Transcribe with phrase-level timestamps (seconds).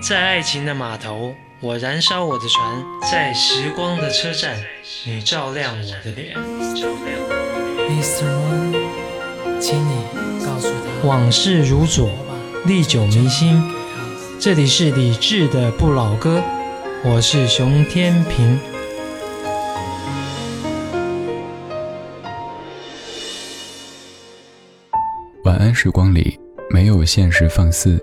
[0.00, 2.82] 在爱情的码头，我燃烧我的船；
[3.12, 4.56] 在时光的车站，
[5.04, 6.34] 你照亮我的脸。
[7.88, 8.24] Mr.
[8.24, 10.02] One，请你
[10.44, 12.10] 告诉他，往事如昨，
[12.64, 13.62] 历久弥新。
[14.40, 16.42] 这里是李志的不老歌，
[17.04, 18.58] 我是熊天平。
[25.44, 26.40] 晚安时光里
[26.70, 28.02] 没有现实放肆，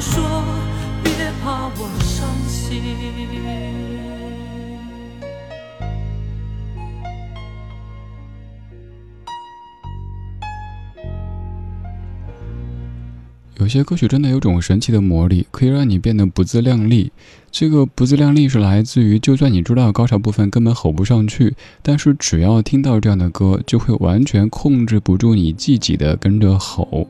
[0.00, 0.22] 说，
[1.04, 1.12] 别
[1.42, 2.80] 怕我伤心。
[13.58, 17.12] 有些歌曲真的有种神奇的魔力，可以让你变得不自量力。
[17.50, 27.06] 这个不自量力是来自于，就算你知道高潮部分根本吼不上去，但是只要听到这样的歌，就会完全控制不住你自己的跟着吼。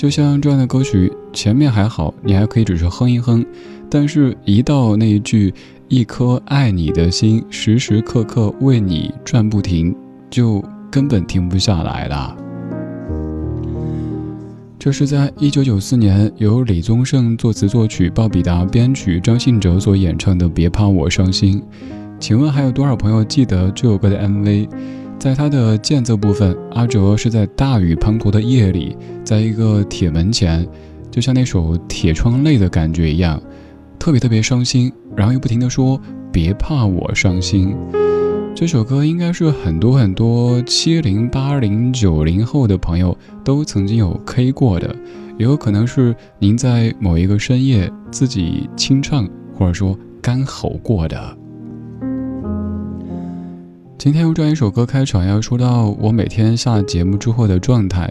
[0.00, 3.44] 就像这样的歌曲，前面还好，你还可以只是哼一哼，
[3.90, 5.52] 但是一到那一句
[5.88, 9.94] “一颗爱你的心，时时刻刻为你转不停”，
[10.30, 12.34] 就根本停不下来了。
[14.78, 21.60] 这是在一九九四年由李宗盛作词作曲、鲍比达编曲、张信哲所演唱的《别怕我伤心》。
[22.18, 24.66] 请问还有多少朋友记得这首歌的 MV？
[25.20, 30.66] 在他的间奏部分，阿哲是在大雨滂沱的夜里，在一个铁门前，
[31.10, 33.38] 就像那首《铁窗泪》的感觉一样，
[33.98, 36.00] 特别特别伤心，然后又不停的说
[36.32, 37.76] “别怕我伤心”。
[38.56, 43.14] 这首歌应该是很多很多七零八零九零后的朋友
[43.44, 44.96] 都曾经有 K 过的，
[45.38, 51.36] 也有可能是您在某一个深夜自己清唱或者说干吼过的。
[54.00, 58.10] 今天用这样一首歌开场，要说到我每天下节目之后的状态。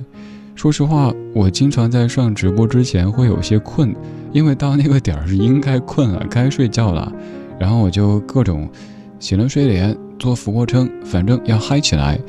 [0.53, 3.91] 说实话，我经常在上直播之前会有些困，
[4.31, 7.12] 因为到那个点儿是应该困了，该睡觉了，
[7.59, 8.69] 然后我就各种
[9.19, 9.97] 洗了睡脸。
[10.19, 12.19] 做俯卧撑，反正要嗨起来。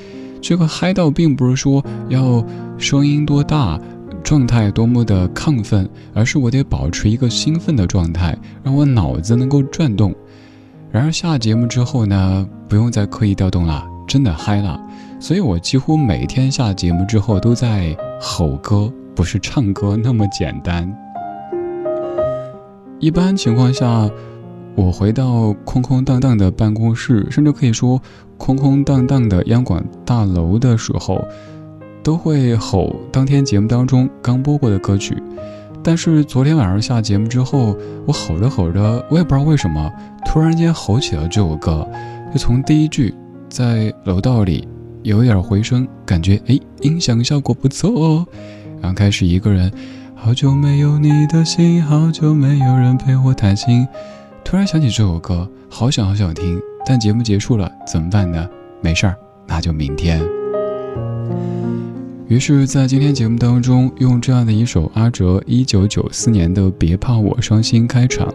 [0.41, 2.43] 这个嗨到并不是说要
[2.79, 3.79] 声音多大，
[4.25, 10.15] 状态多么的亢奋，而是我得保持一个兴奋的状态，让我脑子能够转动。
[10.91, 14.81] 然而下节目之后呢，不用再刻意调动了，真的嗨了。
[15.19, 20.93] 所以我几乎每天下节目之后都在吼歌，不是唱歌那么简单。
[22.99, 24.11] 一般情况下。
[24.77, 28.01] 我回到空空荡荡的办公室，甚至可以说
[28.39, 31.23] 空空荡荡的央广大楼的时候，
[32.05, 35.21] 都会吼当天节目当中刚播过的歌曲。
[35.83, 39.91] 但是昨天晚上下节目之后，我吼着吼着，我也不知道为什么，
[40.27, 41.87] 突然间吼起了这首歌。
[42.33, 43.15] 就从第一句
[43.49, 44.69] 在楼道里
[45.03, 48.27] 有点回声，感觉哎音响效果不错哦。
[48.81, 49.73] 然后开始一个人，
[50.15, 53.87] 好久没有你的心，好久没有人陪我谈心。
[54.45, 58.49] 突然想起这首歌，好想好想听，但节目结束了怎么办呢？
[58.81, 59.17] 没事儿，
[59.47, 60.40] 那就明天。
[62.31, 68.33] 于是，在今天节目当中，用这样的一首阿哲一九九四年的《别怕我伤心》开场。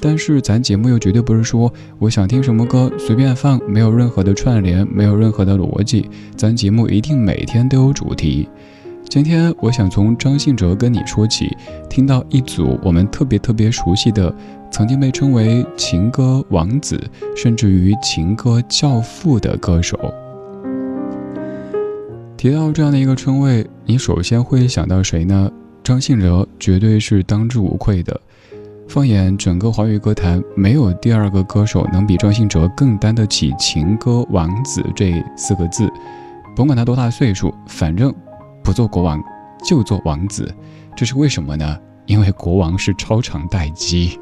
[0.00, 6.10] 但是，咱节目又绝对不是说我想听什么歌随便放，没有任何的串联，没有任何的逻辑。
[6.36, 8.48] 咱节目一定每天都有主题。
[9.08, 11.56] 今天，我想从张信哲跟你说起，
[11.88, 14.34] 听到一组我们特别特别熟悉的。
[14.72, 17.00] 曾经被称为情歌王子，
[17.36, 19.96] 甚至于情歌教父的歌手。
[22.36, 25.50] 提到这样的一个称谓，你首先会想到谁呢？
[25.82, 28.20] 张信哲绝对是当之无愧的。
[28.86, 35.90] 放眼整个华语歌坛，没有第二个歌手能比张信哲更担得起“情歌王子”这四个字。
[36.54, 38.14] 甭管他多大岁数，反正
[38.62, 39.22] 不做国王
[39.64, 40.54] 就做王子。
[40.94, 41.78] 这是为什么呢？
[42.04, 44.18] 因为国王是超长待机。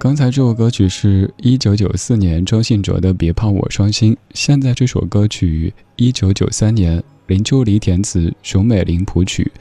[0.00, 9.52] 刚才这首歌曲是一九九四年周信哲的《别怕我伤心》，现在这首歌曲一九九三年林秋离填词，熊美玲谱曲。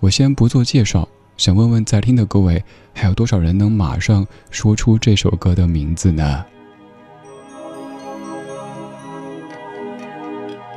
[0.00, 2.60] 我先不做介绍，想问问在听的各位，
[2.92, 6.44] 还有多少人能马上说出这首歌的名字呢？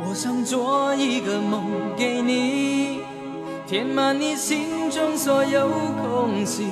[0.07, 1.65] 我想做一个梦
[1.97, 2.99] 给你，
[3.65, 5.67] 填满你心中所有
[6.03, 6.67] 空隙。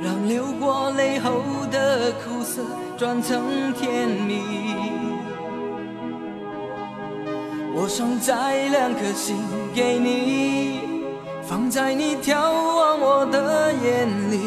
[0.00, 2.62] 让流过泪后的苦涩
[2.96, 4.42] 转成甜蜜。
[7.74, 9.36] 我想摘两颗心
[9.74, 10.80] 给你，
[11.42, 14.38] 放在你眺望我的眼里。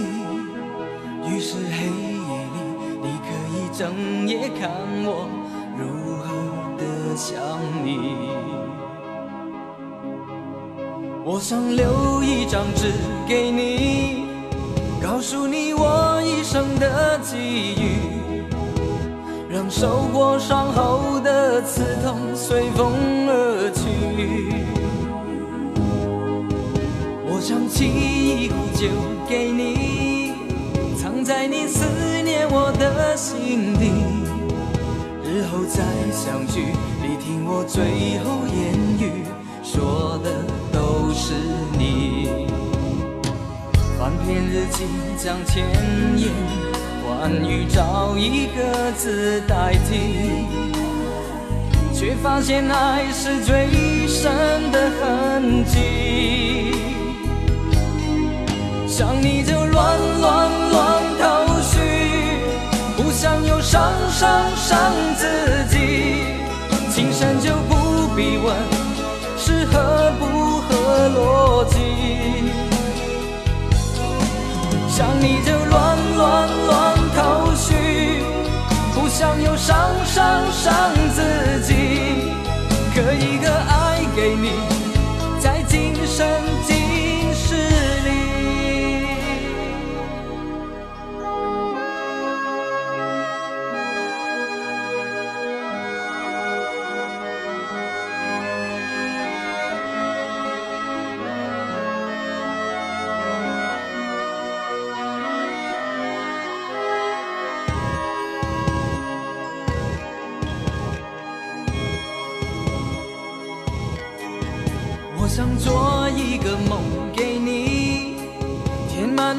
[1.29, 2.59] 于是黑夜里，
[3.01, 4.69] 你可以整夜看
[5.05, 5.27] 我
[5.77, 6.27] 如何
[6.77, 7.39] 的想
[7.83, 7.87] 你。
[11.23, 12.91] 我想留一张纸
[13.27, 14.30] 给你。
[15.01, 18.43] 告诉你我一生的际遇，
[19.49, 22.93] 让受过伤后的刺痛随风
[23.27, 23.81] 而去。
[27.25, 28.87] 我想沏一壶酒
[29.27, 30.33] 给你，
[30.95, 31.83] 藏在你思
[32.23, 33.89] 念我的心底，
[35.23, 35.81] 日后再
[36.11, 39.25] 相聚，你听我最后言语，
[39.63, 41.60] 说的都是。
[44.31, 44.85] 篇日记
[45.17, 45.65] 将千
[46.15, 46.31] 言
[47.05, 50.47] 万语找一个字代替，
[51.93, 54.31] 却发现爱是最深
[54.71, 56.71] 的痕迹。
[58.87, 61.77] 想你就乱乱乱头绪，
[62.95, 65.25] 不想又伤伤伤自
[65.69, 65.75] 己。
[66.89, 68.55] 情深就不必问
[69.37, 70.71] 是合不合
[71.17, 71.19] 逻
[71.60, 71.60] 辑。
[75.01, 78.21] 想你就乱乱乱头绪，
[78.93, 81.70] 不想又伤伤伤自己。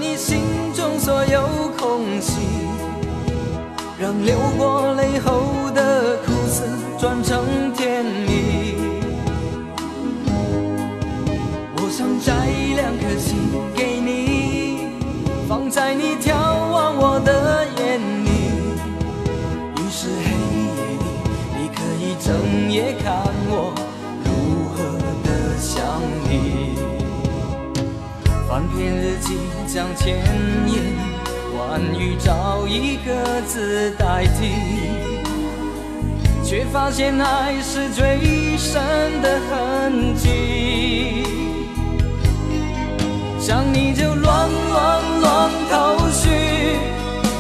[0.02, 0.40] 你心
[0.75, 1.42] 中所有
[1.78, 2.40] 空隙，
[4.00, 6.64] 让流过泪后的苦涩
[6.99, 7.72] 转成
[29.75, 30.19] 想千
[30.67, 30.83] 言
[31.57, 34.52] 万语找一个字代替，
[36.45, 38.83] 却发现爱是最深
[39.23, 41.25] 的痕迹。
[43.41, 46.29] 想你就乱乱乱头绪，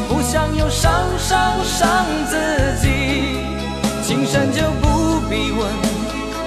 [0.08, 2.34] 不想又伤伤伤自
[2.80, 3.36] 己。
[4.02, 5.68] 情深就不必问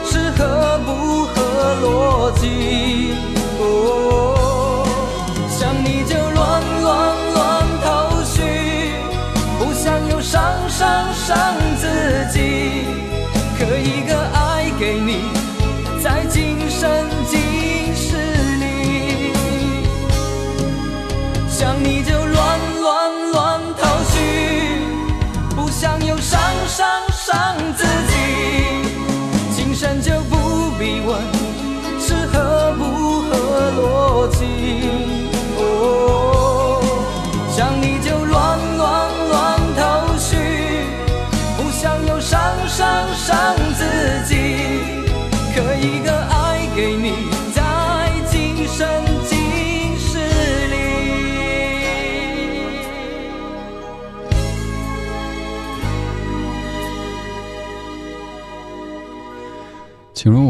[0.04, 1.36] 是合不合
[1.84, 3.14] 逻辑。
[3.60, 3.64] 哦，
[11.26, 11.88] 伤自
[12.32, 12.84] 己。
[13.58, 15.24] 刻一个爱给你，
[16.04, 16.88] 在今生
[17.28, 18.16] 今世
[18.62, 19.34] 里。
[21.50, 24.20] 想你就乱乱乱头绪，
[25.56, 28.14] 不想又伤伤伤自己。
[29.56, 31.20] 情深就不必问
[32.00, 35.15] 是合不合逻辑。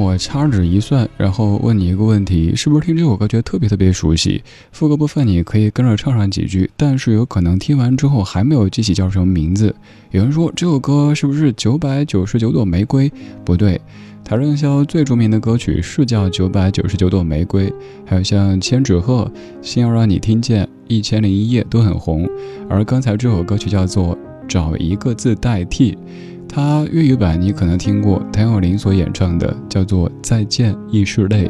[0.06, 4.44] 我掐指一算，然后问你一个问题：是不是听这首歌觉得特别特别熟悉？
[4.72, 9.74] 副歌部分你可以跟着唱上几句，但是有可能听完之后还没有记起叫什么名字。
[10.12, 13.12] 有人说这首歌是不是九百九十九朵玫瑰？
[13.44, 13.82] 不对，
[14.24, 17.68] 邰正宵最著名的歌曲是叫《九百九十九朵玫瑰》，
[18.06, 19.24] 还有像《千纸鹤》
[19.68, 22.30] 《心要让你听见》《一千零一夜》都很红。
[22.70, 24.16] 而刚才这首歌曲叫做
[24.48, 25.94] 《找一个字代替》。
[26.56, 31.50] 它粤语版你可能听过，谭咏麟所演唱的，叫做《再见亦是泪》。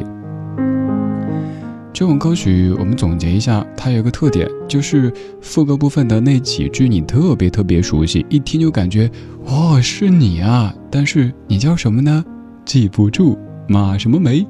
[1.94, 9.08] 这首歌曲我们总结一下，它有一个特点，就是副歌部分的那几句你特别特别熟悉，一听就感觉
[9.46, 10.74] 哦是你啊！
[10.90, 12.26] 但是你叫什么呢？
[12.66, 14.44] 记不住，马什么梅，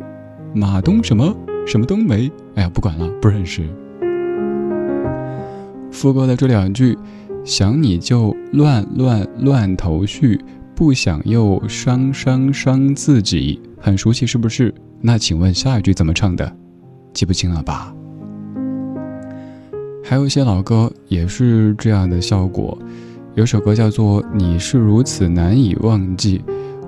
[0.53, 1.35] 马东什么
[1.67, 2.31] 什么东梅？
[2.55, 3.61] 哎呀，不管了，不认识。
[5.91, 6.97] 副歌的这两句。
[7.45, 14.73] 想你就乱乱乱头绪，不想又伤伤伤自己，很熟悉是不是？
[14.99, 16.51] 那请问下一句怎么唱的？
[17.13, 17.93] 记不清了吧？
[20.03, 22.75] 还有一些老歌也是这样的效果，
[23.35, 26.39] 有首歌叫做《你是如此难以忘记》，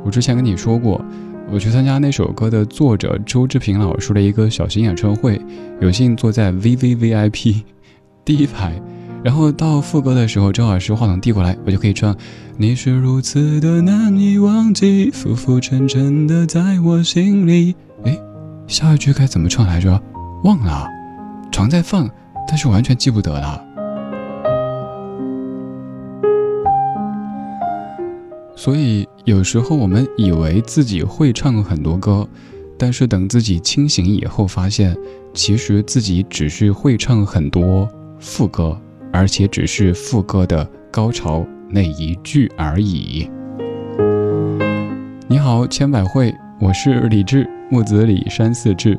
[0.04, 1.00] 我之前跟你说过，
[1.52, 5.40] 我去参加那首歌的作者周志平老师的一个小型演唱会，
[5.80, 7.62] 有幸坐在 VVVIP
[8.26, 8.82] 第一排。
[9.24, 12.16] 然后到副歌的时候，正好是话筒递过来，我就可以唱，
[12.56, 17.76] 你是如此的难以忘记，浮浮沉沉的在我心里。
[18.04, 18.18] 哎，
[18.68, 20.02] 下一句该怎么唱来着？
[20.44, 20.88] 忘了，
[21.52, 22.10] 常在放，
[22.48, 23.62] 但是完全记不得了。
[28.56, 32.28] 所以有时候我们以为自己会唱很多歌，
[32.78, 34.96] 但是等自己清醒以后发现，
[35.34, 38.80] 其实自己只是会唱很多副歌。
[39.18, 43.28] 而且只是副歌的高潮那一句而已。
[45.28, 48.96] 你好，千百惠，我是李志，木子李山寺志。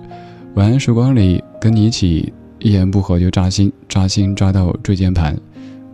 [0.55, 5.39] 晚安时光里，跟你一起一言不合就扎心，扎心扎到椎间盘。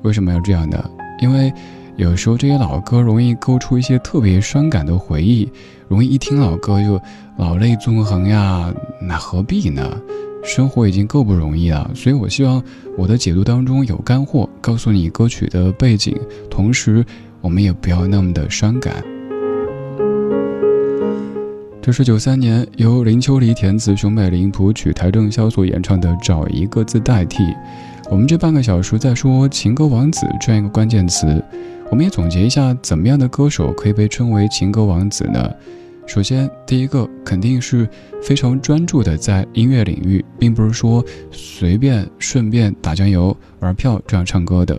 [0.01, 0.83] 为什么要这样呢？
[1.21, 1.53] 因为。
[1.97, 5.49] 有时候这些老歌容易勾出一些特别伤感的回忆，
[5.87, 7.01] 容易一听老歌就
[7.37, 9.97] 老泪纵横呀，那何必呢？
[10.45, 12.63] 生活已经够不容易了，所以我希望
[12.99, 16.15] 我的解读当中有干货，告诉你歌曲的背景，
[16.51, 17.05] 同时
[17.41, 19.03] 我们也不要那么的伤感。
[21.81, 27.43] 这是九三年由林秋离填词，熊美玲谱曲，邰正宵所演唱的《找一个字代替》。
[28.11, 31.43] 我们这半个小时在说“情歌王子”这样一个关键词。
[31.91, 35.51] 我们也总结一下，怎么样的歌手可以被称为情歌王子呢？
[36.07, 37.89] 首先，第一个肯定是
[38.23, 44.79] 非常专注的在音乐领域，并不是说随便顺便打酱油玩票这样唱歌的。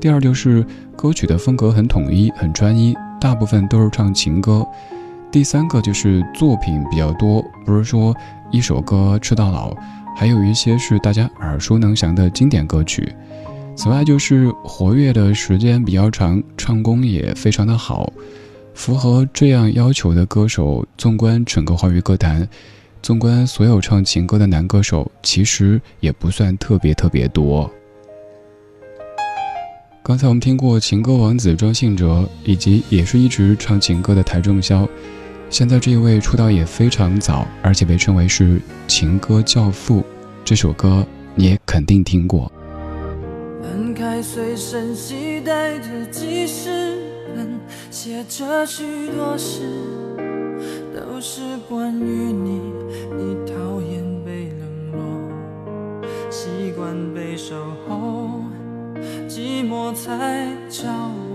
[0.00, 0.66] 第二，就是
[0.96, 4.66] 歌曲的风格很统一、很专一，大部分都是唱情歌。
[5.30, 8.14] 第三个就是作品比较多，不是说
[8.50, 9.74] 一首歌吃到老，
[10.16, 13.14] 还有一些是大家耳熟能详的经典歌曲。
[13.76, 18.12] 此外，就是活跃的时间比较长，唱功也非常的好，
[18.74, 22.46] 符合这样要求的歌手，纵观整个华语歌坛，
[23.00, 27.70] 纵观所有唱情歌的男歌手，其实也不算特别特别多。
[30.02, 34.86] 刚才我们听过情歌王子庄信哲，以及也是一直唱情歌的邰正宵，
[35.48, 40.04] 现在这一位出道也非常早，而且被称为是情歌教父，
[40.44, 42.52] 这首歌你也肯定听过。
[43.94, 47.58] 开随身携带的记事本，
[47.90, 49.62] 写着许多事，
[50.94, 52.60] 都是关于你。
[53.16, 55.00] 你讨厌被冷落，
[56.30, 58.40] 习惯被守候，
[59.28, 61.32] 寂寞才找我。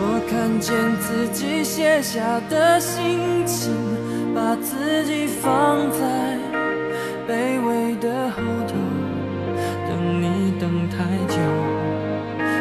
[0.28, 3.72] 看见自己写下的心情，
[4.34, 6.38] 把自己放在。
[7.28, 8.40] 卑微的后，
[10.98, 11.38] 太久，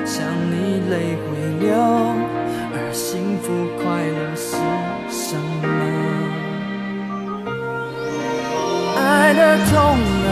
[0.06, 1.74] 想你泪会流，
[2.72, 3.50] 而幸福
[3.82, 4.54] 快乐是
[5.10, 5.66] 什么？
[8.96, 9.74] 爱的痛
[10.22, 10.28] 了，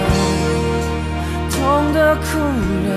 [1.50, 1.58] 痛
[1.96, 2.38] 的哭
[2.86, 2.94] 了，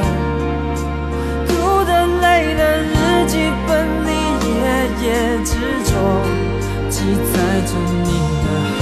[1.48, 1.48] 哭
[1.86, 1.90] 的
[2.20, 2.92] 累了，日
[3.28, 3.32] 记
[3.66, 3.68] 本
[4.04, 4.12] 里
[4.44, 4.60] 夜
[5.00, 5.06] 夜
[5.42, 5.56] 执
[5.88, 5.90] 着，
[6.90, 7.00] 记
[7.32, 7.72] 载着
[8.04, 8.12] 你
[8.44, 8.80] 的好。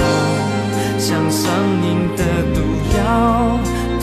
[0.99, 1.47] 像上
[1.83, 1.87] 瘾
[2.17, 2.21] 的
[2.53, 2.59] 毒
[2.97, 2.99] 药，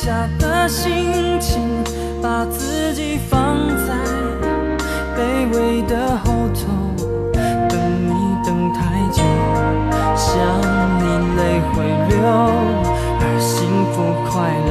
[0.00, 1.60] 下的心情，
[2.22, 3.92] 把自己放在
[5.16, 6.70] 卑微的后头，
[7.68, 8.12] 等你
[8.46, 8.78] 等太
[9.10, 9.20] 久，
[10.16, 10.30] 想
[11.00, 11.02] 你
[11.36, 12.16] 泪会流，
[13.20, 13.50] 而幸
[13.92, 13.96] 福
[14.30, 14.70] 快乐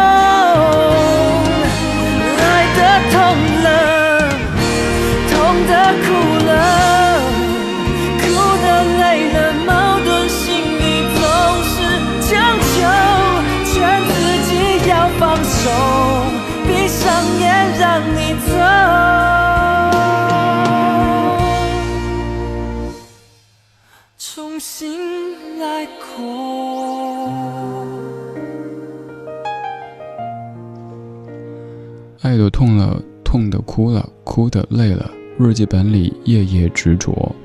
[32.31, 35.11] 爱的痛了，痛的哭了，哭的累了。
[35.37, 37.35] 日记本里夜夜执着，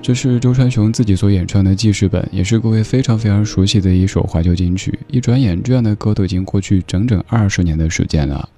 [0.00, 4.96] 这是周传雄自己所演唱的记事本，也是各位非常非常熟悉的一首怀旧金曲。
[5.08, 8.48] 一转眼，这样的歌都已经过去整整二十年的时间了。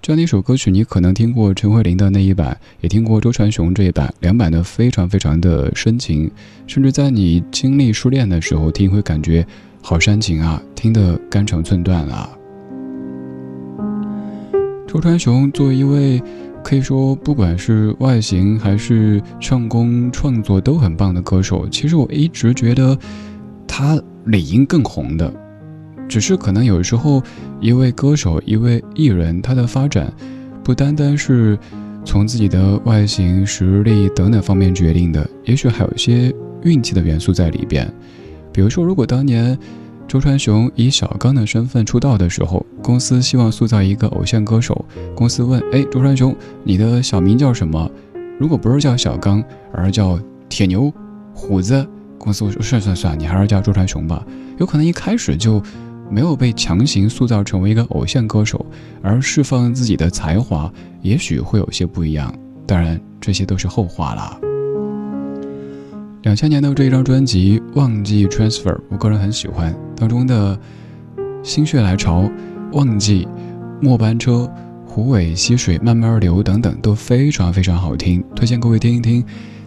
[0.00, 6.28] 这样的一首歌曲，你可能听过陈慧琳的那一版，也听过周传雄这一版，两版的非常非常的深情，
[6.66, 9.46] 甚至在你经历失恋的时候听，会感觉
[9.80, 12.28] 好煽情啊，听得肝肠寸断啊。
[14.92, 16.22] 周传雄作为一位。
[16.62, 22.96] 可以说，不管是外形还是唱功、创作都很棒的歌手，其实我一直觉得
[23.66, 25.32] 他理应更红的。
[26.06, 27.20] 只是可能有时候，
[27.58, 30.12] 一位歌手、一位艺人，他的发展
[30.62, 31.58] 不单单是
[32.04, 37.92] 从自己的外形、实力等等方面决定的，也许还有一些运气的元素在里边。
[38.52, 39.58] 比如说，如果当年。
[40.12, 44.84] 周传雄以小刚的身份出道的时候，公司希望塑造一个偶像歌手。
[45.14, 47.90] 公司问：“哎，周传雄，你的小名叫什么？
[48.38, 50.20] 如果不是叫小刚，而叫
[50.50, 50.92] 铁牛、
[51.32, 54.22] 虎子，公司说算算算，你还是叫周传雄吧。
[54.58, 55.62] 有可能一开始就
[56.10, 58.66] 没有被强行塑造成为一个偶像歌手，
[59.00, 60.70] 而释放自己的才华，
[61.00, 62.30] 也许会有些不一样。
[62.66, 64.38] 当然，这些都是后话了。”
[66.22, 70.56] 两千年的这一张专辑《忘记 Transfer》，我个人很喜欢，当中的
[71.42, 72.22] 《心血来潮》
[72.70, 73.24] 《忘记》
[73.80, 74.32] 《末班车》
[74.86, 79.24] 《湖尾溪水慢慢流》等等都非常非常好听，推荐各位听一听。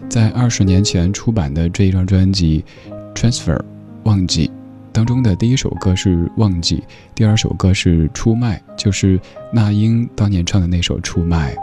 [0.08, 2.64] 在二十年前出版的这一张专辑
[3.14, 3.58] 《Transfer》
[4.04, 4.50] 忘记
[4.92, 6.76] 当中的第一首歌是《忘记》，
[7.14, 9.20] 第二首歌是《出卖》，就是
[9.52, 11.54] 那英当年唱的那首《出卖》。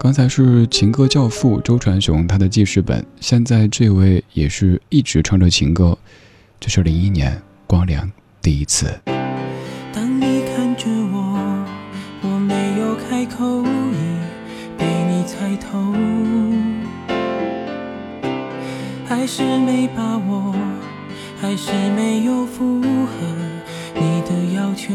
[0.00, 5.98] 刚才是情歌教父周传雄他的记事本，现在这位也是一直唱着情歌，
[6.60, 8.08] 这是零一年光良
[8.40, 8.86] 第一次。
[9.92, 11.66] 当你看着我，
[12.22, 15.92] 我没有开口，已被你猜透，
[19.04, 20.54] 还是没把握，
[21.40, 23.26] 还是没有符合
[23.96, 24.94] 你的要求。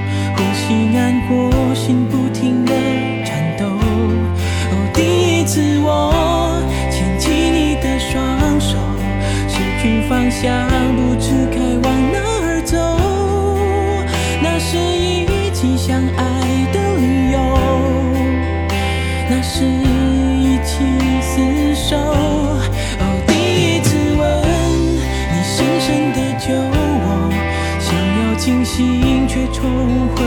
[0.93, 2.73] 难过，心不停的
[3.23, 3.65] 颤抖。
[3.65, 6.13] 哦，第一次我
[6.91, 8.77] 牵起你的双手，
[9.47, 10.70] 失去方向，
[29.61, 30.17] 冲昏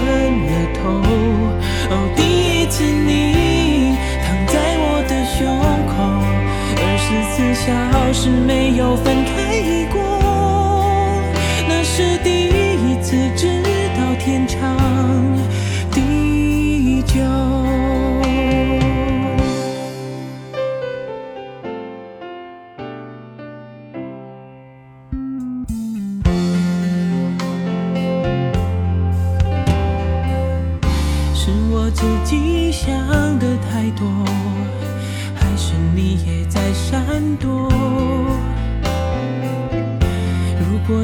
[0.46, 0.80] 了头。
[1.90, 5.42] 哦，第一次你躺在我的胸
[5.90, 5.92] 口，
[6.78, 7.66] 二十四小
[8.12, 9.34] 时没有分开
[9.92, 9.98] 过，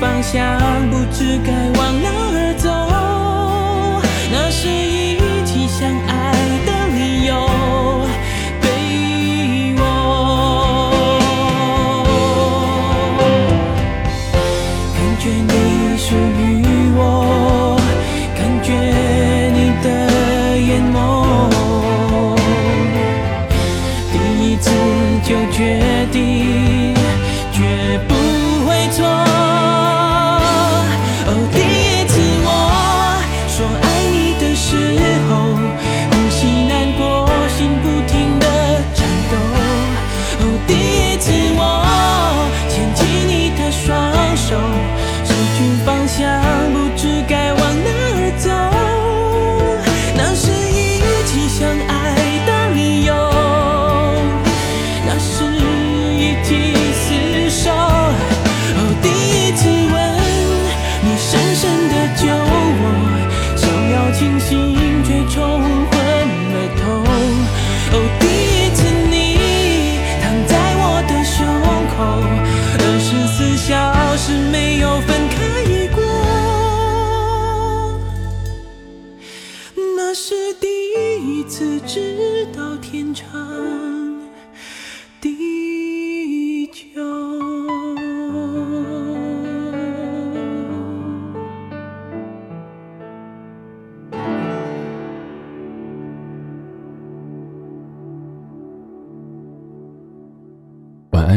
[0.00, 0.58] 方向
[0.90, 1.35] 不知